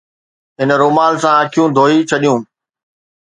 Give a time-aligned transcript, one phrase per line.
[0.59, 2.41] هن رومال سان اکيون ڌوئي ڇڏيون.